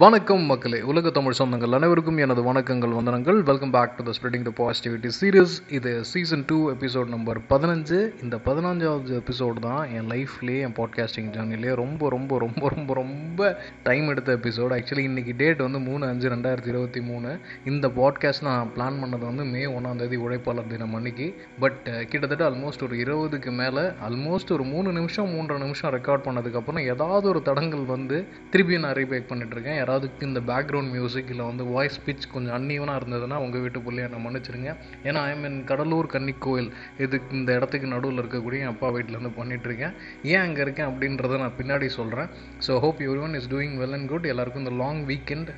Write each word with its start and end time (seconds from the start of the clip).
வணக்கம் 0.00 0.42
மக்களே. 0.42 0.82
உலக 0.82 1.10
தமிழ் 1.10 1.34
சொந்தங்கள் 1.38 1.74
அனைவருக்கும் 1.74 2.16
எனது 2.16 2.52
வணக்கங்கள் 2.52 2.92
வந்தனங்கள். 2.98 3.42
Welcome 3.42 3.70
back 3.70 3.96
to 3.96 4.02
the 4.02 4.12
spreading 4.18 4.44
the 4.48 4.52
positivity 4.60 5.10
series 5.20 5.72
இது 5.72 6.04
சீசன் 6.04 6.44
டூ 6.46 6.70
எபிசோட் 6.70 7.08
நம்பர் 7.08 7.38
பதினஞ்சு. 7.38 7.98
இந்த 8.22 8.36
பதினஞ்சாவது 8.44 9.20
எபிசோடு 9.20 9.58
தான் 9.60 9.88
என் 9.90 10.06
லைஃப்லேயே 10.06 10.60
என் 10.60 10.72
பாட்காஸ்டிங் 10.72 11.34
ஜேர்னிலே 11.34 11.74
ரொம்ப 11.74 12.08
ரொம்ப 12.08 12.38
ரொம்ப 12.38 12.68
ரொம்ப 12.68 12.94
ரொம்ப 12.94 13.58
டைம் 13.82 14.08
எடுத்த 14.08 14.36
எபிசோடு 14.36 14.74
ஆக்சுவலி 14.76 15.04
இன்றைக்கி 15.10 15.36
டேட் 15.36 15.58
வந்து 15.58 15.78
மூணு 15.78 16.06
அஞ்சு 16.06 16.28
ரெண்டாயிரத்தி 16.28 16.66
இருபத்தி 16.66 17.00
மூணு. 17.00 17.38
இந்த 17.64 17.88
பாட்காஸ்ட் 17.88 18.42
நான் 18.42 18.70
பிளான் 18.76 18.98
பண்ணது 19.02 19.26
வந்து 19.32 19.44
மே 19.44 19.64
ஒன்றாந்தேதி 19.64 20.18
உழைப்பாளர் 20.28 20.66
தினம் 20.66 20.94
அன்னைக்கு. 20.94 21.28
பட் 21.58 21.90
கிட்டத்தட்ட 22.08 22.50
ஆல்மோஸ்ட் 22.50 22.82
ஒரு 22.82 22.96
இருபதுக்கு 22.96 23.52
மேலே 23.52 23.84
ஆல்மோஸ்ட் 24.08 24.52
ஒரு 24.52 24.64
மூணு 24.64 24.92
நிமிஷம் 24.92 25.30
மூன்றரை 25.34 25.58
நிமிஷம் 25.58 25.94
ரெக்கார்ட் 25.98 26.26
பண்ணதுக்கப்புறம் 26.30 26.88
ஏதாவது 26.88 27.28
ஒரு 27.28 27.42
தடங்கள் 27.42 27.86
வந்து 27.94 28.24
திருப்பி 28.50 28.78
நான் 28.78 28.92
ரீபேக் 28.92 29.30
பண்ணிட்டுருக்கேன் 29.30 29.88
யாராவது 29.90 30.08
இந்த 30.26 30.40
பேக்ரவுண்ட் 30.48 30.90
மியூசிக் 30.96 31.30
இல்லை 31.34 31.44
வந்து 31.50 31.64
வாய்ஸ் 31.74 31.96
பிச் 32.06 32.24
கொஞ்சம் 32.32 32.54
அன்னியவனாக 32.56 32.98
இருந்ததுன்னா 33.00 33.36
உங்கள் 33.44 33.62
வீட்டு 33.62 33.78
பிள்ளைய 33.86 34.08
நான் 34.12 34.22
மன்னிச்சிருங்க. 34.26 34.70
ஏன்னா 35.08 35.20
ஐ 35.30 35.32
மீன் 35.42 35.56
கடலூர் 35.70 36.08
கன்னிக்கோயில் 36.14 36.68
இதுக்கு 37.04 37.34
இந்த 37.38 37.50
இடத்துக்கு 37.58 37.86
நடுவில் 37.92 38.20
இருக்கக்கூடிய 38.22 38.64
என் 38.64 38.70
அப்பா 38.72 38.88
வீட்டிலேருந்து 38.96 39.32
பண்ணிகிட்ருக்கேன் 39.38 39.94
ஏன் 40.32 40.42
அங்கே 40.42 40.60
இருக்கேன் 40.64 40.88
அப்படின்றத 40.90 41.38
நான் 41.42 41.56
பின்னாடி 41.60 41.86
சொல்கிறேன் 41.96 42.28
so 42.66 42.76
hope 42.84 43.00
everyone 43.26 43.34
is 43.38 43.48
doing 43.54 43.74
well 43.82 43.96
and 43.98 44.08
good 44.12 44.28
எல்லாருக்கும் 44.32 44.64
இந்த 44.64 44.74
லாங் 44.82 45.00
வீக்கெண்ட் 45.10 45.50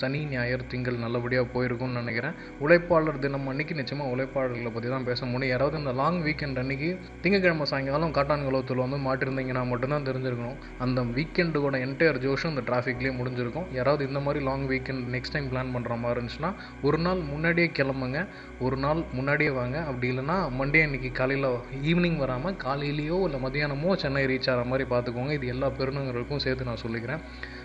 சனி 0.00 0.20
ஞாயிறு 0.34 0.66
திங்கள் 0.74 1.00
நல்லபடியாக 1.06 1.48
போயிருக்கும்னு 1.56 2.00
நினைக்கிறேன். 2.02 2.36
உழைப்பாளர் 2.66 3.20
தினம் 3.26 3.48
அன்னைக்கு 3.54 3.76
நிச்சயமாக 3.80 4.14
உழைப்பாளர்களை 4.16 4.72
பற்றி 4.76 4.90
தான் 4.94 5.08
பேச 5.10 5.20
முடியும். 5.32 5.52
யாராவது 5.54 5.82
இந்த 5.82 5.94
லாங் 6.02 6.20
வீக்கெண்ட் 6.28 6.62
அன்னைக்கு 6.64 6.92
திங்கக்கிழமை 7.24 7.68
சாயங்காலம் 7.72 8.14
காட்டான்குளத்தில் 8.20 8.84
வந்து 8.86 9.00
மாட்டிருந்தீங்கன்னா 9.08 9.64
மட்டும்தான் 9.72 10.08
தெரிஞ்சிருக்கணும். 10.10 10.58
அந்த 10.86 10.98
வீக்கெண்டோட 11.18 11.76
என்டையர் 11.88 12.22
ஜோஷம் 12.28 12.54
இந்த 12.54 12.64
டிராஃபிக்லேயே 12.70 13.14
முடிஞ்சிருக்கும். 13.18 13.46
யாராவது 13.76 14.02
இந்த 14.08 14.20
மாதிரி 14.26 14.40
long 14.48 14.66
weekend 14.72 15.04
next 15.14 15.34
time 15.34 15.48
plan 15.52 15.72
பண்ணுற 15.74 15.96
மாதிரி 16.02 16.16
இருந்துச்சுன்னா 16.16 16.50
ஒரு 16.88 16.98
நாள் 17.06 17.20
முன்னாடியே 17.32 17.68
கிளம்புங்க. 17.78 18.20
ஒரு 18.66 18.78
நாள் 18.84 19.00
முன்னாடியே 19.18 19.50
வாங்க. 19.60 19.76
அப்படி 19.88 20.08
இல்லைன்னா 20.12 20.36
மண்டே 20.60 20.82
அன்னைக்கு 20.86 21.12
காலையில் 21.20 21.48
ஈவினிங் 21.90 22.18
வராமல் 22.24 22.56
காலையிலேயோ 22.66 23.18
இல்லை 23.28 23.40
மதியானமோ 23.46 23.96
சென்னை 24.02 24.24
ரீச் 24.32 24.50
ஆகிற 24.52 24.64
மாதிரி 24.72 24.86
பார்த்துக்கோங்க. 24.94 25.32
இது 25.38 25.52
எல்லா 25.54 25.70
பெருநகருக்கும் 25.80 26.44
சேர்த்து 26.46 26.68
நான் 26.70 26.82
சொல்லிக்கிறேன். 26.84 27.22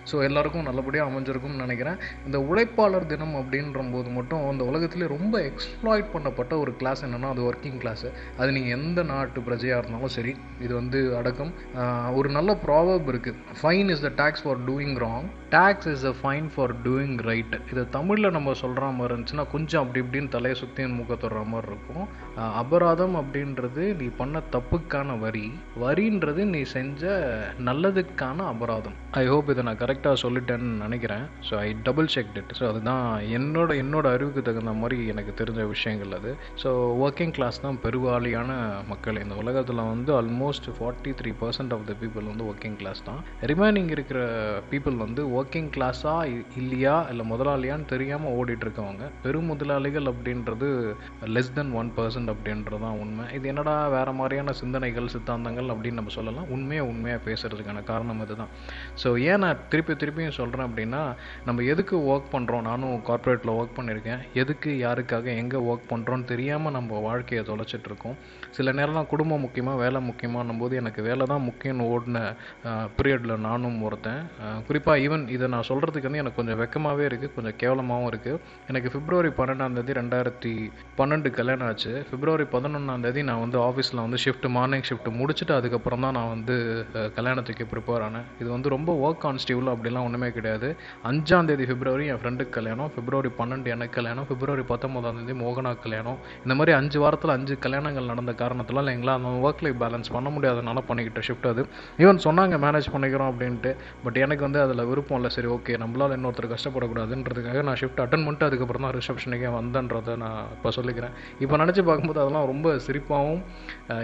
ஸோ 0.10 0.16
எல்லாருக்கும் 0.28 0.68
நல்லபடியாக 0.70 1.10
அமைஞ்சிருக்கும்னு 1.10 1.64
நினைக்கிறேன். 1.66 2.00
இந்த 2.28 2.38
உழைப்பாளர் 2.50 3.10
தினம் 3.12 3.36
அப்படின்ற 3.42 3.84
போது 3.94 4.10
மட்டும் 4.18 4.42
அந்த 4.50 4.64
உலகத்திலே 4.70 5.06
ரொம்ப 5.14 5.36
எக்ஸ்ப்ளாய்ட் 5.50 6.12
பண்ணப்பட்ட 6.14 6.54
ஒரு 6.64 6.72
கிளாஸ் 6.80 7.04
என்னென்னா 7.06 7.30
அது 7.34 7.42
ஒர்க்கிங் 7.50 7.80
கிளாஸு 7.84 8.08
அது 8.40 8.50
நீங்கள் 8.56 8.76
எந்த 8.78 9.00
நாட்டு 9.12 9.42
பிரஜையாக 9.48 9.82
இருந்தாலும் 9.82 10.14
சரி 10.18 10.34
இது 10.66 10.74
வந்து 10.80 11.00
அடக்கம். 11.20 11.52
ஒரு 12.18 12.30
நல்ல 12.38 12.52
ப்ராவப் 12.66 13.08
இருக்குது 13.14 13.40
fine 13.62 13.92
is 13.94 14.04
the 14.08 14.12
tax 14.22 14.44
for 14.46 14.60
doing 14.70 14.96
wrong 15.06 15.28
tax 15.56 15.63
is 15.92 16.06
a 16.10 16.14
fine 16.20 16.48
for 16.54 16.74
doing 16.86 17.18
right 17.28 17.56
இதை 17.72 17.84
தமிழில் 17.96 18.36
நம்ம 18.36 18.54
சொல்கிற 18.62 18.90
மாதிரி 18.98 19.10
இருந்துச்சுன்னா 19.10 19.46
கொஞ்சம் 19.54 19.82
அப்படி 19.84 20.02
இப்படின்னு 20.04 20.34
தலையை 20.36 20.56
சுற்றி 20.62 20.86
முகத்துற 21.00 21.42
மாதிரி 21.52 21.70
இருக்கும். 21.72 22.06
அபராதம் 22.62 23.16
அப்படின்றது 23.20 23.84
நீ 24.00 24.08
பண்ண 24.20 24.42
தப்புக்கான 24.56 25.18
வரி. 25.24 25.46
வரின்றது 25.84 26.42
நீ 26.54 26.62
செஞ்ச 26.74 27.12
நல்லதுக்கான 27.68 28.46
அபராதம். 28.54 28.96
ஐ 29.22 29.24
ஹோப் 29.32 29.52
இதை 29.54 29.64
நான் 29.68 29.80
கரெக்டாக 29.84 30.22
சொல்லிட்டேன்னு 30.24 30.72
நினைக்கிறேன். 30.86 31.26
So 31.50 31.54
I 31.66 31.68
double 31.88 32.10
check 32.16 32.34
it 32.42 32.54
so 32.60 32.66
அதுதான் 32.72 33.06
என்னோட 33.40 33.70
என்னோட 33.84 34.06
அறிவுக்கு 34.16 34.44
தகுந்த 34.50 34.74
மாதிரி 34.82 35.00
எனக்கு 35.14 35.34
தெரிஞ்ச 35.42 35.68
விஷயங்கள் 35.74 36.18
அது. 36.20 36.34
ஸோ 36.64 36.72
ஒர்க்கிங் 37.06 37.36
கிளாஸ் 37.38 37.64
தான் 37.68 37.80
பெருவாளியான 37.86 38.52
மக்கள். 38.92 39.22
இந்த 39.26 39.38
உலகத்தில் 39.44 39.84
வந்து 39.94 40.14
almost 40.22 40.70
forty 40.80 41.14
three 41.22 41.34
percent 41.44 41.76
of 41.78 41.88
the 41.92 41.96
people 42.04 42.30
வந்து 42.32 42.48
ஒர்க்கிங் 42.52 42.78
கிளாஸ் 42.84 43.08
தான். 43.10 43.22
ரிமைனிங் 43.54 43.94
இருக்கிற 43.98 44.20
பீப்புள் 44.74 44.98
வந்து 45.06 45.22
ஒர்க் 45.38 45.52
ஒர்க்கிங் 45.54 45.74
கிளாஸா 45.74 46.14
இல்லையா 46.60 46.94
இல்லை 47.10 47.24
முதலாளியான்னு 47.32 47.86
தெரியாமல் 47.92 48.36
ஓடிட்டு 48.38 48.66
இருக்கவங்க 48.66 49.08
பெரும் 49.24 49.50
முதலாளிகள் 49.52 50.08
அப்படின்றது 50.12 50.68
லெஸ் 51.36 51.52
தென் 51.58 51.74
ஒன் 51.80 51.90
பர்சன்ட் 51.98 52.32
அப்படின்றது 52.34 52.80
தான் 52.84 52.98
உண்மை. 53.04 53.26
இது 53.38 53.46
என்னடா 53.52 53.76
வேற 53.96 54.12
மாதிரியான 54.20 54.54
சிந்தனைகள் 54.62 55.10
சித்தாந்தங்கள் 55.16 55.70
அப்படின்னு 55.74 56.00
நம்ம 56.02 56.14
சொல்லலாம். 56.16 56.48
உண்மையாக 56.56 56.90
உண்மையாக 56.94 57.22
பேசுறதுக்கான 57.28 57.84
காரணம் 57.92 58.24
இதுதான். 58.26 58.52
ஸோ 59.02 59.12
ஏன் 59.30 59.44
நான் 59.46 59.62
திருப்பி 59.74 59.96
திருப்பியும் 60.04 60.38
சொல்கிறேன் 60.40 60.68
அப்படின்னா 60.70 61.02
நம்ம 61.50 61.66
எதுக்கு 61.74 62.00
ஒர்க் 62.14 62.34
பண்ணுறோம் 62.36 62.66
நானும் 62.70 62.96
கார்ப்பரேட்டில் 63.10 63.54
ஒர்க் 63.60 63.78
பண்ணியிருக்கேன். 63.78 64.24
எதுக்கு 64.44 64.74
யாருக்காக 64.86 65.30
எங்கே 65.44 65.62
ஒர்க் 65.70 65.88
பண்ணுறோன்னு 65.94 66.28
தெரியாமல் 66.34 66.76
நம்ம 66.78 67.04
வாழ்க்கையை 67.08 67.44
தொலைச்சிட்ருக்கோம் 67.52 68.18
சில 68.60 68.76
நேரம்லாம் 68.82 69.12
குடும்பம் 69.14 69.46
முக்கியமாக 69.48 69.82
வேலை 69.84 70.02
முக்கியமானும் 70.10 70.64
போது 70.64 70.74
எனக்கு 70.84 71.08
வேலை 71.12 71.24
தான் 71.34 71.48
முக்கியம்னு 71.52 71.90
ஓடின 71.94 72.26
பீரியடில் 72.98 73.38
நானும் 73.50 73.80
ஒருத்தன். 73.90 74.22
குறிப்பாக 74.68 75.02
ஈவன் 75.06 75.30
இது 75.36 75.42
இதை 75.44 75.50
நான் 75.54 75.68
சொல்கிறதுக்கு 75.70 76.08
வந்து 76.08 76.20
எனக்கு 76.22 76.38
கொஞ்சம் 76.40 76.60
வெக்கமாகவே 76.60 77.04
இருக்குது 77.08 77.32
கொஞ்சம் 77.38 77.56
கேவலமாகவும் 77.62 78.10
இருக்குது 78.10 78.38
எனக்கு 78.72 78.90
பிப்ரவரி 78.94 79.32
பன்னெண்டாம் 79.40 79.74
தேதி 79.78 79.94
ரெண்டாயிரத்தி 79.98 80.52
பன்னெண்டு 81.00 81.30
கல்யாணம் 81.38 81.68
ஆச்சு. 81.70 81.92
பிப்ரவரி 82.12 82.46
பதினொன்றாம் 82.54 83.04
தேதி 83.06 83.22
நான் 83.30 83.42
வந்து 83.44 83.58
ஆஃபீஸில் 83.66 84.02
வந்து 84.04 84.20
ஷிஃப்ட் 84.26 84.48
மார்னிங் 84.58 84.86
ஷிஃப்ட் 84.90 85.10
முடிச்சுட்டு 85.20 85.54
அதுக்கப்புறம் 85.58 86.04
தான் 86.06 86.16
நான் 86.18 86.30
வந்து 86.36 86.56
கல்யாணத்துக்கு 87.18 87.66
ப்ரிப்பேர் 87.74 88.06
ஆனேன். 88.08 88.28
இது 88.42 88.48
வந்து 88.56 88.72
ரொம்ப 88.76 88.96
ஒர்க் 89.04 89.22
கான்ஸ்டியூவில் 89.26 89.72
அப்படிலாம் 89.74 90.08
ஒன்றுமே 90.10 90.30
கிடையாது. 90.38 90.70
அஞ்சாம் 91.12 91.50
தேதி 91.50 91.68
பிப்ரவரி 91.72 92.08
என் 92.14 92.22
ஃப்ரெண்டுக்கு 92.22 92.56
கல்யாணம் 92.60 92.94
பிப்ரவரி 92.98 93.32
பன்னெண்டு 93.42 93.74
எனக்கு 93.76 93.96
கல்யாணம் 93.98 94.30
பிப்ரவரி 94.32 94.66
பத்தொம்போதாம் 94.72 95.20
தேதி 95.20 95.36
மோகனா 95.44 95.74
கல்யாணம். 95.88 96.18
இந்த 96.46 96.58
மாதிரி 96.62 96.76
அஞ்சு 96.80 97.02
வாரத்தில் 97.06 97.36
அஞ்சு 97.38 97.58
கல்யாணங்கள் 97.68 98.10
நடந்த 98.14 98.36
காரணத்தில் 98.44 98.94
எங்களால் 98.96 99.20
அந்த 99.20 99.34
ஒர்க் 99.48 99.66
லைஃப் 99.68 99.82
பேலன்ஸ் 99.86 100.14
பண்ண 100.18 100.32
முடியாதனால 100.38 100.86
பண்ணிக்கிட்ட 100.92 101.26
ஷிஃப்ட் 101.30 101.52
அது. 101.54 101.66
ஈவன் 102.06 102.24
சொன்னாங்க 102.30 102.62
மேனேஜ் 102.68 102.92
பண்ணிக்கிறோம் 102.96 103.32
அப்படின்ட்டு. 103.34 103.74
பட் 104.08 104.22
எனக்கு 104.26 104.46
வந்து 104.50 104.62
அதில் 104.66 104.86
விருப்பம் 104.92 105.20
இல்லை 105.20 105.30
சரி 105.36 105.48
ஓகே 105.56 105.74
நம்மளால் 105.84 106.16
இன்னொருத்தர் 106.18 106.50
கஷ்டப்படக்கூடாதுன்றதுக்காக 106.54 107.62
நான் 107.68 107.80
ஷிஃப்ட் 107.82 108.02
அட்டன் 108.04 108.26
பண்ணிட்டு 108.26 108.48
அதுக்கப்புறம் 108.50 108.86
தான் 108.86 108.96
ரிசப்ஷனுக்கே 108.98 109.50
வந்தேன்றதை 109.58 110.16
நான் 110.24 110.40
இப்போ 110.56 110.70
சொல்லிக்கிறேன். 110.78 111.14
இப்போ 111.44 111.56
நினச்சி 111.64 111.82
பார்க்கும்போது 111.90 112.22
அதெல்லாம் 112.24 112.48
ரொம்ப 112.52 112.76
சிரிப்பாகவும் 112.88 113.42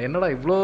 என்னடா 0.06 0.28
இவ்வளோ 0.35 0.57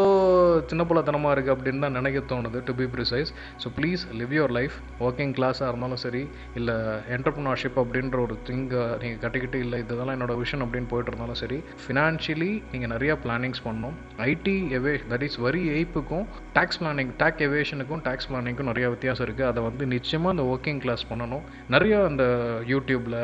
சின்ன 0.70 0.84
பிள்ளைத்தனமாக 0.90 1.34
இருக்குது 1.36 1.54
அப்படின்னு 1.56 1.84
தான் 1.86 1.96
நினைக்க 1.98 2.22
தோணுது 2.32 2.60
to 2.68 2.74
be 2.80 2.88
precise 2.94 3.30
so 3.64 3.72
please 3.78 4.04
live 4.20 4.34
your 4.38 4.54
life 4.58 4.76
working 5.06 5.34
கிளாஸாக 5.38 5.70
இருந்தாலும் 5.72 6.02
சரி 6.04 6.22
இல்லை 6.60 6.76
என்டர்ப்ரனர்ஷிப் 7.16 7.78
அப்படின்ற 7.82 8.18
ஒரு 8.26 8.36
திங்கை 8.48 8.82
நீங்கள் 9.02 9.22
கட்டிக்கிட்டு 9.24 9.60
இல்லை 9.66 9.80
இதெல்லாம் 9.84 10.14
என்னோட 10.16 10.34
விஷன் 10.42 10.64
அப்படின்னு 10.66 10.90
போயிட்டு 10.92 11.12
இருந்தாலும் 11.12 11.40
சரி 11.42 11.58
ஃபினான்ஷியலி 11.84 12.50
நீங்கள் 12.72 12.92
நிறையா 12.94 13.16
பிளானிங்ஸ் 13.24 13.62
பண்ணணும். 13.66 13.96
ஐடி 14.30 14.56
எவே 14.78 14.94
தட் 15.12 15.24
இஸ் 15.28 15.38
வரி 15.46 15.62
எய்ப்புக்கும் 15.76 16.26
டேக்ஸ் 16.58 16.80
பிளானிங் 16.82 17.12
டேக் 17.22 17.40
எவேஷனுக்கும் 17.48 18.02
டேக்ஸ் 18.08 18.28
பிளானிங்க்கும் 18.30 18.70
நிறையா 18.72 18.88
வித்தியாசம் 18.94 19.26
இருக்குது 19.26 19.48
அதை 19.52 19.62
வந்து 19.68 19.84
நிச்சயமாக 19.94 20.34
அந்த 20.34 20.44
ஒர்க்கிங் 20.56 20.84
கிளாஸ் 20.86 21.04
பண்ணணும். 21.10 21.44
நிறையா 21.76 22.00
அந்த 22.12 22.24
யூடியூப்பில் 22.72 23.20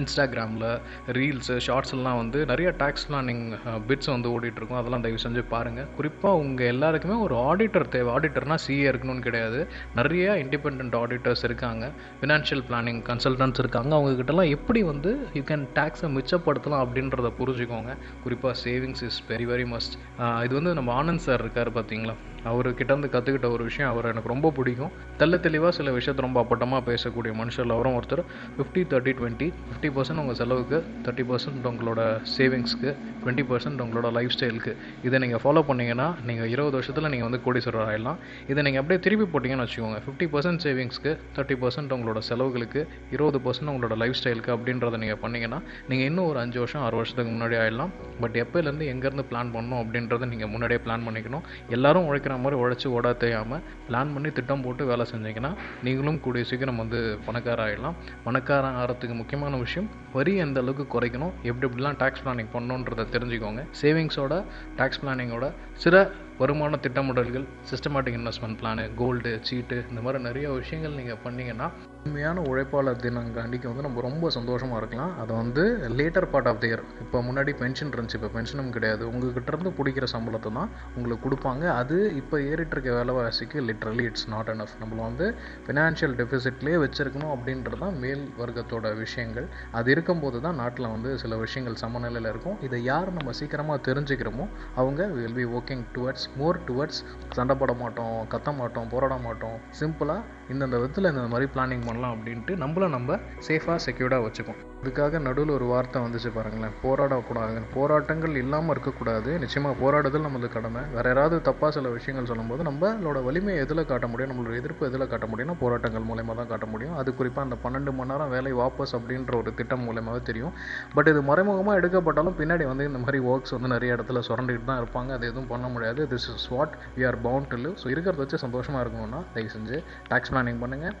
இன்ஸ்டாகிராமில் 0.00 0.70
ரீல்ஸு 1.16 1.54
ஷார்ட்ஸ்லாம் 1.64 2.18
வந்து 2.20 2.38
நிறைய 2.50 2.68
டேக்ஸ் 2.78 3.04
பிளானிங் 3.08 3.42
பிட்ஸ் 3.88 4.10
வந்து 4.12 4.28
ஓடிட்டுருக்கும் 4.30 4.78
அதெல்லாம் 4.78 5.04
தயவு 5.06 5.20
செஞ்சு 5.24 5.42
பாருங்கள் 5.50 5.88
குறிப்பாக 5.96 6.40
உங்கள் 6.44 6.70
எல்லாருக்குமே 6.74 7.16
ஒரு 7.24 7.34
ஆடிட்டர் 7.48 7.86
தேவை. 7.94 8.14
ஆடிட்டர்னால் 8.14 8.62
சிஏ 8.66 8.86
இருக்கணும்னு 8.92 9.26
கிடையாது. 9.26 9.60
நிறைய 9.98 10.30
இண்டிபெண்ட் 10.44 10.96
ஆடிட்டர்ஸ் 11.02 11.44
இருக்காங்க. 11.48 11.90
ஃபினான்ஷியல் 12.20 12.64
பிளானிங் 12.70 13.02
கன்சல்டன்ட்ஸ் 13.10 13.62
இருக்காங்க. 13.64 13.92
அவங்கக்கிட்டலாம் 13.96 14.54
எப்படி 14.56 14.82
வந்து 14.90 15.12
யூ 15.34 15.42
கேன் 15.52 15.68
டேக்ஸை 15.78 16.10
மிச்சப்படுத்தலாம் 16.16 16.84
அப்படின்றத 16.86 17.32
புரிஞ்சுக்கோங்க. 17.42 17.94
குறிப்பாக 18.22 18.56
savings 18.64 19.04
is 19.10 19.22
very 19.28 19.46
very 19.52 19.68
must 19.74 20.44
இது 20.44 20.54
வந்து 20.60 20.74
நம்ம 20.80 21.02
ஆனந்த் 21.02 21.26
சார் 21.28 21.44
இருக்கார் 21.46 21.76
பார்த்தீங்களா 21.78 22.16
அவர்கிட்டருந்து 22.50 23.08
கற்றுக்கிட்ட 23.14 23.48
ஒரு 23.56 23.64
விஷயம் 23.68 23.90
அவர் 23.92 24.08
எனக்கு 24.10 24.30
ரொம்ப 24.34 24.50
பிடிக்கும். 24.58 24.92
தெல்ல 25.20 25.40
தெளிவாக 25.46 25.72
சில 25.78 25.90
விஷயத்தை 25.98 26.22
ரொம்ப 26.26 26.38
அப்பட்டமாக 26.44 26.82
பேசக்கூடிய 26.90 27.32
மனுஷர் 27.40 27.74
அவரும் 27.76 27.96
ஒருத்தர் 27.98 28.22
fifty 28.56 28.82
thirty 28.92 29.12
twenty 29.18 29.48
fifty 29.68 29.90
percent 29.96 30.20
உங்கள் 30.22 30.38
செலவுக்கு 30.40 30.78
தேர்ட்டி 31.06 31.26
பர்சன்ட் 31.30 31.68
உங்களோட 31.70 32.00
சேவிங்ஸ்க்கு 32.36 32.90
டுவெண்ட்டி 33.22 33.44
பர்சன்ட் 33.50 33.82
உங்களோட 33.84 34.10
லைஃப் 34.18 34.32
ஸ்டைலுக்கு 34.36 34.74
இதை 35.08 35.20
நீங்கள் 35.24 35.42
ஃபாலோ 35.44 35.62
பண்ணிங்கன்னா 35.70 36.08
நீங்கள் 36.30 36.50
இருபது 36.54 36.76
வருஷத்தில் 36.78 37.10
நீங்கள் 37.14 37.28
வந்து 37.28 37.40
கோடீஸ்வரர் 37.46 37.84
ஆகிடலாம் 37.88 38.18
இதை 38.52 38.60
நீங்கள் 38.68 38.82
அப்படியே 38.82 39.00
திருப்பி 39.06 39.26
போட்டிங்கன்னு 39.34 39.66
வச்சுக்கோங்க. 39.66 40.00
ஃபிஃப்டி 40.06 40.28
பர்சன்ட் 40.34 40.62
சேவிங்ஸ்க்கு 40.66 41.12
தேர்ட்டி 41.36 41.58
பர்சன்ட் 41.62 41.94
உங்களோட 41.98 42.22
செலவுகளுக்கு 42.30 42.82
இருபது 43.16 43.40
பர்சன்ட் 43.46 43.72
உங்களோட 43.74 43.96
லைஃப் 44.02 44.18
ஸ்டைலுக்கு 44.20 44.52
அப்படின்றத 44.56 45.00
நீங்கள் 45.04 45.20
பண்ணிங்கன்னா 45.24 45.60
நீங்கள் 45.90 46.08
இன்னும் 46.10 46.28
ஒரு 46.32 46.40
அஞ்சு 46.44 46.60
வருஷம் 46.62 46.84
ஆறு 46.88 46.98
வருஷத்துக்கு 47.00 47.32
முன்னாடி 47.36 47.56
ஆகிடலாம் 47.62 47.92
பட் 48.24 48.36
எப்போலேருந்து 48.44 48.86
எங்கேருந்து 48.94 49.26
பிளான் 49.32 49.52
பண்ணணும் 49.56 49.80
அப்படின்றத 49.82 50.30
நீங்கள் 50.34 50.52
முன்னாடியே 50.54 50.80
பிளான் 50.86 51.06
பண்ணிக்கணும். 51.08 51.46
எல்லாரும் 51.76 52.06
உழைக்கிற 52.10 52.31
மாதிரி 52.38 52.62
உழைச்சி 52.62 52.86
ஓட 52.86 53.12
தெரியாமல் 53.12 53.60
பிளான் 53.88 54.12
பண்ணி 54.12 54.30
திட்டம் 54.30 54.62
போட்டு 54.62 54.84
வேலை 54.84 55.06
செஞ்சீங்கன்னா 55.12 55.54
நீங்களும் 55.82 56.20
கூடிய 56.20 56.44
சீக்கிரம் 56.44 56.76
வந்து 56.76 57.18
பணக்கார 57.26 57.66
ஆகிடலாம் 57.66 57.94
பணக்காரன் 58.24 58.76
ஆகிறதுக்கு 58.76 59.14
முக்கியமான 59.14 59.56
விஷயம் 59.56 59.90
வரி 60.12 60.36
எந்த 60.36 60.60
அளவுக்கு 60.60 61.00
குறைக்கணும் 61.00 61.32
எப்படி 61.42 61.72
எப்படிலாம் 61.72 61.98
டேக்ஸ் 62.02 62.24
பிளானிங் 62.24 62.52
பண்ணணுன்றதை 62.52 63.06
தெரிஞ்சுக்கோங்க. 63.12 63.66
சேவிங்ஸோட 63.82 64.44
டேக்ஸ் 64.76 65.00
பிளானிங்கோட 65.02 65.52
சில 65.72 66.10
வருமான 66.38 66.76
திட்டமிடல்கள் 66.76 67.44
சிஸ்டமேட்டிக் 67.70 68.18
இன்வெஸ்ட்மெண்ட் 68.18 68.58
பிளானு 68.62 68.90
கோல்டு 68.96 69.38
சீட்டு 69.42 69.84
இந்த 69.90 70.00
மாதிரி 70.00 70.22
நிறைய 70.22 70.50
விஷயங்கள் 70.50 70.92
நீங்கள் 70.92 71.16
பண்ணீங்கன்னா 71.22 71.70
உண்மையான 72.06 72.42
உழைப்பாளர் 72.50 73.02
தினம் 73.02 73.26
அன்றைக்கி 73.42 73.66
வந்து 73.70 73.84
நம்ம 73.86 74.00
ரொம்ப 74.06 74.28
சந்தோஷமாக 74.36 74.78
இருக்கலாம். 74.80 75.12
அதை 75.22 75.32
வந்து 75.40 75.64
later 75.98 76.26
part 76.32 76.48
of 76.50 76.58
the 76.62 76.66
year 76.68 76.82
இப்போ 77.02 77.18
முன்னாடி 77.26 77.52
பென்ஷன் 77.60 77.92
இருந்துச்சு. 77.94 78.18
இப்போ 78.18 78.30
பென்ஷனும் 78.36 78.72
கிடையாது. 78.76 79.02
உங்ககிட்ட 79.10 79.52
இருந்து 79.54 79.70
பிடிக்கிற 79.78 80.06
சம்பளத்தை 80.12 80.50
தான் 80.56 80.70
உங்களுக்கு 80.96 81.24
கொடுப்பாங்க. 81.26 81.64
அது 81.80 81.96
இப்போ 82.20 82.36
ஏறிட்டு 82.48 82.74
இருக்க 82.76 82.96
விலைவாசிக்கு 82.96 83.60
லிட்ரலி 83.68 84.06
இட்ஸ் 84.08 84.26
நாட் 84.34 84.50
அனஃப் 84.54 84.74
நம்மள 84.80 85.00
வந்து 85.08 85.28
ஃபினான்ஷியல் 85.66 86.16
டெபிசிட்லேயே 86.22 86.80
வச்சுருக்கணும் 86.84 87.32
அப்படின்றது 87.34 87.80
தான் 87.84 87.96
மேல் 88.04 88.24
வர்க்கத்தோட 88.40 88.92
விஷயங்கள். 89.04 89.46
அது 89.80 89.94
இருக்கும்போது 89.94 90.40
தான் 90.46 90.58
நாட்டில் 90.62 90.90
வந்து 90.94 91.12
சில 91.22 91.38
விஷயங்கள் 91.44 91.78
சமநிலையில் 91.84 92.30
இருக்கும். 92.32 92.58
இதை 92.68 92.82
யார் 92.90 93.14
நம்ம 93.20 93.36
சீக்கிரமாக 93.42 93.80
தெரிஞ்சுக்கிறோமோ 93.90 94.48
அவங்க 94.80 95.08
will 95.20 95.38
be 95.40 95.46
working 95.58 95.86
towards 95.96 96.26
more 96.42 96.60
towards 96.70 97.00
சண்டை 97.38 97.56
போட 97.62 97.74
மாட்டோம் 97.84 98.18
கத்த 98.34 98.56
மாட்டோம் 98.60 98.92
போராட 98.96 99.14
மாட்டோம். 99.28 99.56
சிம்பிளாக 99.82 100.20
இந்தந்த 100.52 100.76
விதத்தில் 100.76 101.10
இந்த 101.12 101.26
மாதிரி 101.34 101.50
பிளானிங் 101.54 101.86
பண்ணலாம் 101.86 102.14
அப்படின்ட்டு 102.16 102.54
நம்மள 102.64 102.88
நம்ம 102.88 103.18
சேஃபாக 103.48 103.80
செக்யூர்டாக 103.86 104.24
வச்சுக்கோம். 104.26 104.60
இதுக்காக 104.82 105.18
நடுவில் 105.24 105.52
ஒரு 105.56 105.66
வார்த்தை 105.70 105.98
வந்துச்சு 106.04 106.30
பாருங்களேன். 106.36 106.72
போராடக்கூடாது 106.84 107.58
போராட்டங்கள் 107.74 108.32
இல்லாமல் 108.40 108.72
இருக்கக்கூடாது. 108.74 109.30
நிச்சயமாக 109.42 109.74
போராடுதல் 109.82 110.24
நமது 110.26 110.48
கடமை. 110.54 110.80
வேறு 110.94 111.08
யாராவது 111.10 111.36
தப்பாக 111.48 111.68
சில 111.76 111.90
விஷயங்கள் 111.96 112.28
சொல்லும்போது 112.30 112.62
நம்மளோட 112.68 113.18
வலிமையை 113.26 113.58
எதில் 113.64 113.82
காட்ட 113.90 114.06
முடியும்? 114.12 114.30
நம்மளோட 114.32 114.54
எதிர்ப்பு 114.60 114.86
எதில் 114.88 115.04
காட்ட 115.12 115.26
முடியும்னா 115.32 115.56
போராட்டங்கள் 115.62 116.06
மூலயமா 116.08 116.34
தான் 116.40 116.50
காட்ட 116.52 116.66
முடியும். 116.72 116.96
அது 117.02 117.14
குறிப்பாக 117.20 117.46
அந்த 117.48 117.58
பன்னெண்டு 117.66 117.94
மணி 117.98 118.12
நேரம் 118.12 118.32
வேலை 118.36 118.52
வாபஸ் 118.62 118.94
அப்படின்ற 118.98 119.36
ஒரு 119.42 119.52
திட்டம் 119.60 119.84
மூலயமாவே 119.88 120.22
தெரியும். 120.30 120.56
பட் 120.96 121.10
இது 121.12 121.22
மறைமுகமாக 121.30 121.76
எடுக்கப்பட்டாலும் 121.82 122.36
பின்னாடி 122.40 122.66
வந்து 122.72 122.88
இந்த 122.90 123.02
மாதிரி 123.04 123.20
ஒர்க்ஸ் 123.34 123.54
வந்து 123.56 123.70
நிறைய 123.74 123.96
இடத்துல 123.98 124.24
சுரண்டிட்டு 124.30 124.68
தான் 124.72 124.82
இருப்பாங்க. 124.82 125.12
அது 125.18 125.30
எதுவும் 125.30 125.50
பண்ண 125.54 125.68
முடியாது. 125.76 126.08
This 126.14 126.28
is 126.34 126.48
what 126.56 126.76
we 126.98 127.04
are 127.10 127.20
bound 127.28 127.50
to 127.54 127.60
live 127.66 127.78
so 127.84 127.88
இருக்கிறத 127.94 128.22
வச்சு 128.24 128.42
சந்தோஷமாக 128.46 128.82
இருக்கணும்னா 128.86 129.22
தயவு 129.36 129.54
செஞ்சு 129.56 129.78
டேக்ஸ் 130.10 130.34
பிளானிங் 130.34 130.60
பண்ணுங்கள் 130.64 130.96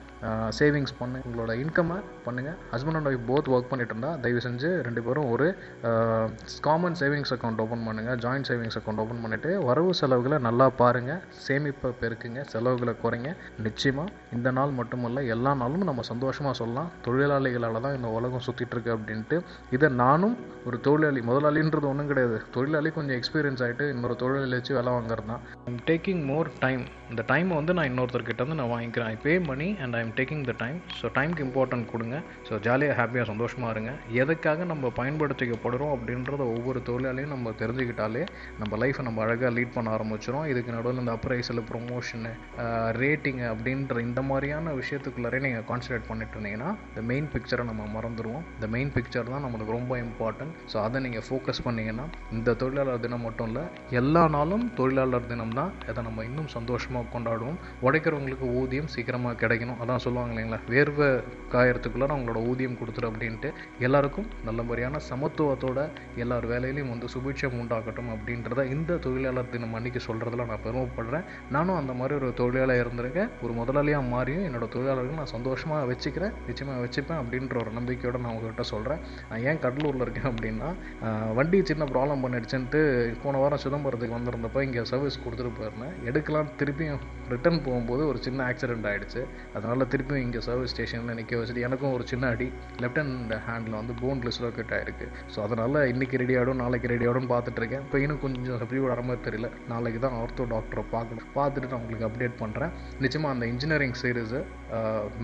சேவிங்ஸ் 0.60 0.96
பண்ணுங்கள் 1.02 1.28
உங்களோட 1.30 1.52
இன்கம்மை 1.66 2.00
பண்ணுங்கள் 2.28 2.58
husband 2.76 3.00
and 3.00 3.10
wife 3.12 3.28
both 3.32 3.52
work 3.54 3.70
பண்ணிட்டு 3.72 3.94
இருந்தால் 3.94 4.18
தயவு 4.24 4.42
செஞ்சு 4.46 4.70
ரெண்டு 4.88 5.02
பேரும் 5.08 5.28
ஒரு 5.34 5.48
காமன் 6.68 6.98
சேவிங்ஸ் 7.02 7.34
அக்கௌண்ட் 7.36 7.62
ஓப்பன் 7.66 7.84
பண்ணுங்கள் 7.88 8.18
ஜாயிண்ட் 8.24 8.48
சேவிங்ஸ் 8.50 8.78
அக்கௌண்ட் 8.80 9.02
ஓப்பன் 9.04 9.22
பண்ணிவிட்டு 9.24 9.50
வரவு 9.68 9.90
செலவுகளை 10.00 10.38
நல்லா 10.48 10.68
பாருங்கள் 10.82 11.20
சேமிப்பை 11.46 11.90
பெருக்குங்க 12.02 12.40
செலவுகளை 12.52 12.94
குறைங்க. 13.04 13.30
நிச்சயமாக 13.66 14.14
இந்த 14.36 14.48
நாள் 14.58 14.78
மட்டுமல்ல 14.80 15.24
எல்லா 15.34 15.52
நாளும் 15.62 15.88
நம்ம 15.90 16.04
சந்தோஷமாக 16.12 16.54
சொல்லலாம். 16.60 16.90
தொழிலாளிகளால் 17.06 17.84
தான் 17.86 17.96
இந்த 17.98 18.08
உலகம் 18.18 18.46
சுற்றிட்டுருக்கு 18.46 18.94
அப்படின்ட்டு. 18.96 19.38
இதை 19.76 19.88
நானும் 20.02 20.36
ஒரு 20.68 20.76
தொழிலாளி 20.86 21.20
முதலாளின்றது 21.28 21.86
ஒன்றும் 21.90 22.10
கிடையாது. 22.10 22.36
தொழிலாளி 22.56 22.90
கொஞ்சம் 22.96 23.16
எக்ஸ்பீரியன்ஸ் 23.18 23.62
ஆகிட்டு 23.66 23.84
இன்னொரு 23.94 24.16
தொழிலாளி 24.22 24.54
வச்சு 24.58 24.76
வேலை 24.78 24.90
வாங்குறது 24.96 25.28
தான். 25.32 25.42
ஐம் 25.68 25.80
டேக்கிங் 25.90 26.22
மோர் 26.30 26.48
டைம் 26.64 26.82
இந்த 27.12 27.22
டைமை 27.30 27.54
வந்து 27.60 27.72
நான் 27.76 27.88
இன்னொருத்தர்கிட்ட 27.90 28.44
வந்து 28.44 28.58
நான் 28.60 28.72
வாங்கிக்கிறேன். 28.74 29.08
I 29.14 29.16
pay 29.24 29.32
money 29.48 29.68
and 29.84 29.96
I 29.98 30.00
am 30.04 30.12
taking 30.18 30.44
the 30.50 30.54
time 30.62 30.78
so 31.00 31.06
டைமுக்கு 31.16 31.44
இம்பார்ட்டன்ட் 31.46 31.86
கொடுங்க. 31.92 32.16
ஸோ 32.48 32.60
ஜாலியாக 32.66 32.96
ஹாப்பியாக 33.00 33.26
சந்தோஷமாக 33.32 33.61
மாறுங்க. 33.64 33.92
எதுக்காக 34.22 34.64
நம்ம 34.72 34.92
பயன்படுத்திக்கப்படுறோம் 34.98 35.92
அப்படின்றத 35.96 36.42
ஒவ்வொரு 36.54 36.80
தொழிலாளையும் 36.88 37.32
நம்ம 37.34 37.52
தெரிஞ்சுக்கிட்டாலே 37.62 38.22
நம்ம 38.60 38.78
லைஃப்பை 38.82 39.04
நம்ம 39.08 39.22
அழகாக 39.26 39.50
லீட் 39.58 39.74
பண்ண 39.76 39.90
ஆரம்பிச்சிடும் 39.96 40.46
இதுக்கு 40.52 40.76
நடுவில் 40.76 41.02
இந்த 41.04 41.14
அப்ரைசல் 41.18 41.62
ப்ரொமோஷனு 41.70 42.32
ரேட்டிங்கு 43.02 43.46
அப்படின்ற 43.52 44.00
இந்த 44.08 44.22
மாதிரியான 44.30 44.74
விஷயத்துக்குள்ளாரே 44.80 45.40
நீங்கள் 45.46 45.66
கான்சன்ட்ரேட் 45.70 46.08
பண்ணிட்டு 46.10 46.36
இருந்தீங்கன்னா 46.38 46.70
இந்த 46.90 47.04
மெயின் 47.12 47.30
பிக்சரை 47.34 47.66
நம்ம 47.70 47.88
மறந்துடுவோம் 47.96 48.44
இந்த 48.56 48.68
மெயின் 48.76 48.92
பிக்சர் 48.96 49.32
தான் 49.34 49.44
நம்மளுக்கு 49.46 49.76
ரொம்ப 49.78 49.92
இம்பார்ட்டன்ட் 50.04 50.54
ஸோ 50.72 50.78
அதை 50.86 51.04
நீங்கள் 51.08 51.26
ஃபோக்கஸ் 51.28 51.64
பண்ணிங்கன்னா 51.68 52.06
இந்த 52.36 52.56
தொழிலாளர் 52.62 53.02
தினம் 53.06 53.26
மட்டும் 53.26 53.48
இல்லை 53.50 53.64
எல்லா 54.00 54.22
நாளும் 54.36 54.64
தொழிலாளர் 54.78 55.28
தினம் 55.30 55.54
தான். 55.58 55.72
அதை 55.90 56.00
நம்ம 56.06 56.24
இன்னும் 56.28 56.48
சந்தோஷமாக 56.54 57.06
கொண்டாடுவோம். 57.14 57.58
உடைக்கிறவங்களுக்கு 57.86 58.46
ஊதியம் 58.60 58.90
சீக்கிரமாக 58.94 59.38
கிடைக்கணும். 59.42 59.78
அதான் 59.82 60.02
சொல்லுவாங்க 60.04 60.32
இல்லைங்களா? 60.34 60.58
வேர்வை 60.72 61.08
காயறதுக்குள்ளே 61.54 62.08
அவங்களோட 62.14 62.40
ஊதியம் 62.50 62.76
கொடுத்துரு 62.80 63.08
அப்படின்ட்டு 63.10 63.48
எல்லாருக்கும் 63.86 64.28
நல்ல 64.48 64.60
முறையான 64.68 65.00
சமத்துவத்தோட 65.10 65.78
எல்லார் 66.24 66.46
வேலையிலையும் 66.52 66.92
வந்து 66.94 67.08
சுபிட்சம் 67.14 67.58
உண்டாக்கட்டும் 67.62 68.10
அப்படின்றத 68.14 68.64
இந்த 68.74 68.98
தொழிலாளர் 69.06 69.52
தினம் 69.54 69.76
அன்னைக்கு 69.78 70.02
சொல்கிறதுல 70.08 70.46
நான் 70.50 70.64
பெருமைப்படுறேன். 70.66 71.26
நானும் 71.56 71.78
அந்த 71.80 71.92
மாதிரி 72.00 72.16
ஒரு 72.20 72.30
தொழிலாளர் 72.40 72.82
இருந்திருக்கேன். 72.82 73.30
ஒரு 73.44 73.54
முதலாளியாக 73.60 74.10
மாறியும் 74.14 74.46
என்னோட 74.48 74.68
தொழிலாளர்கள் 74.74 75.20
நான் 75.22 75.32
சந்தோஷமாக 75.36 75.88
வச்சுக்கிறேன். 75.92 76.34
நிச்சயமாக 76.48 76.80
வச்சுப்பேன் 76.84 77.20
அப்படின்ற 77.22 77.56
ஒரு 77.64 77.72
நம்பிக்கையோடு 77.78 78.22
நான் 78.24 78.34
உங்ககிட்ட 78.34 78.66
சொல்கிறேன் 78.72 79.02
நான் 79.30 79.44
ஏன் 79.50 79.62
கடலூரில் 79.64 80.04
இருக்கேன் 80.06 80.30
அப்படின்னா 80.32 80.70
வண்டி 81.38 81.58
சின்ன 81.72 81.84
ப்ராப்ளம் 81.92 82.22
பண்ணிடுச்சுன்ட்டு 82.24 82.80
போன 83.24 83.38
வாரம் 83.42 83.62
சிதம்பரத்துக்கு 83.64 84.18
வந்திருந்தப்போ 84.18 84.62
இங்கே 84.66 84.84
சர்வீஸ் 84.92 85.22
கொடுத்துட்டு 85.24 85.52
போயிருந்தேன். 85.58 85.94
எடுக்கலாம் 86.10 86.50
திருப்பியும் 86.60 87.02
ரிட்டர்ன் 87.32 87.62
போகும்போது 87.66 88.02
ஒரு 88.10 88.18
சின்ன 88.26 88.38
ஆக்சிடென்ட் 88.50 88.88
ஆகிடுச்சு 88.90 89.20
அதனால் 89.56 89.88
திருப்பியும் 89.92 90.24
இங்கே 90.26 90.40
சர்வீஸ் 90.48 90.72
ஸ்டேஷனில் 90.74 91.18
நிற்க 91.20 91.40
வச்சுட்டு 91.40 91.66
எனக்கும் 91.68 91.94
ஒரு 91.96 92.04
சின்ன 92.12 92.30
அடி. 92.34 92.48
லெஃப்ட் 92.82 93.00
ஹேண்ட் 93.02 93.31
ஹேண்டில் 93.46 93.78
வந்து 93.80 93.94
போன் 94.02 94.22
டிஸ்லோகேட் 94.26 94.72
ஆகிருக்கு 94.76 95.06
ஸோ 95.34 95.38
அதனால் 95.46 95.78
இன்றைக்கி 95.92 96.20
ரெடி 96.22 96.34
ஆகிடும் 96.38 96.60
நாளைக்கு 96.62 96.90
ரெடி 96.92 97.06
ஆகிடும் 97.08 97.28
பார்த்துட்ருக்கேன் 97.32 97.84
இப்போ 97.86 97.98
இன்னும் 98.04 98.20
கொஞ்சம் 98.24 98.60
எப்படி 98.64 98.80
வர 98.86 99.02
மாதிரி 99.08 99.22
தெரியல. 99.28 99.50
நாளைக்கு 99.72 100.00
தான் 100.06 100.16
ஆர்த்தோ 100.20 100.46
டாக்டரை 100.54 100.84
பார்க்கணும். 100.94 101.26
பார்த்துட்டு 101.38 101.70
நான் 101.72 101.80
உங்களுக்கு 101.82 102.08
அப்டேட் 102.08 102.36
பண்ணுறேன் 102.42 102.72
நிச்சயமாக 103.06 103.34
அந்த 103.36 103.46
இன்ஜினியரிங் 103.52 103.96
சீரீஸு 104.02 104.40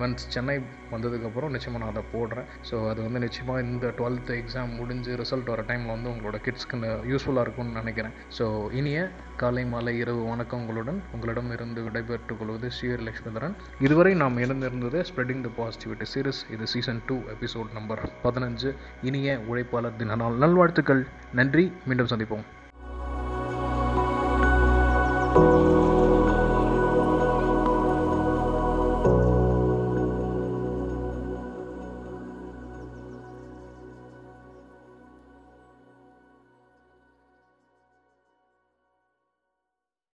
மந்த்ஸ் 0.03 0.29
சென்னை 0.37 0.57
வந்ததுக்கப்புறம் 0.95 1.55
நிச்சயமாக 1.57 1.83
நான் 1.85 1.93
அதை 1.95 2.05
போடுறேன். 2.17 2.49
ஸோ 2.71 2.77
அது 2.91 3.01
வந்து 3.07 3.23
நிச்சயமாக 3.27 3.65
இந்த 3.69 3.87
டுவெல்த்து 4.01 4.39
எக்ஸாம் 4.43 4.77
முடிஞ்சு 4.81 5.15
ரிசல்ட் 5.23 5.53
வர 5.55 5.65
டைமில் 5.71 5.95
வந்து 5.97 6.13
உங்களோட 6.15 6.39
கிட்ஸ்க்கு 6.49 6.93
யூஸ்ஃபுல்லாக 7.13 7.47
இருக்கும்னு 7.47 7.81
நினைக்கிறேன். 7.83 8.15
ஸோ 8.39 8.47
இனிய 8.81 9.01
காலை 9.39 9.65
மாலை 9.65 9.99
இரவு 9.99 10.23
வணக்கங்களுடன் 10.27 11.03
உங்களிடம் 11.13 11.53
இருந்து 11.53 11.83
விடைபெற்றுக் 11.83 12.39
கொள்வது 12.39 12.71
ஸ்ரீர் 12.71 13.01
லக்ஷ்மிதரன் 13.01 13.55
இதுவரை 13.81 14.15
நாம் 14.15 14.39
இழந்திருந்தது 14.39 15.05
ஸ்ப்ரெடிங் 15.15 15.41
த 15.41 15.51
பாசிட்டிவிட்டி 15.59 16.05
சீரிஸ் 16.15 16.53
இது 16.53 16.67
சீசன் 16.67 17.03
டூ 17.07 17.17
எபிசோட் 17.17 17.73
நம்பர் 17.73 18.11
பதினஞ்சு. 18.25 18.75
இனிய 19.03 19.41
உழைப்பாளர் 19.51 19.97
தின 19.97 20.15
நாள். 20.15 20.35
நல்வாழ்த்துக்கள். 20.35 21.07
நன்றி. 21.33 21.73
மீண்டும் 21.87 22.07
சந்திப்போம். 22.07 22.45